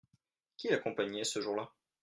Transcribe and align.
Qui 0.57 0.69
l’accompagnait 0.69 1.23
ce 1.23 1.41
jour-là? 1.41 1.69